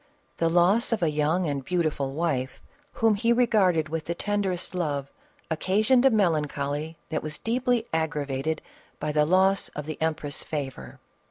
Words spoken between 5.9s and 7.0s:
a mrl ancholy